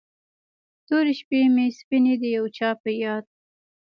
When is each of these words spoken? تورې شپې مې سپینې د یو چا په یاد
تورې 0.87 1.13
شپې 1.19 1.39
مې 1.53 1.65
سپینې 1.79 2.13
د 2.21 2.23
یو 2.35 2.45
چا 2.57 2.69
په 2.81 2.89
یاد 3.03 3.25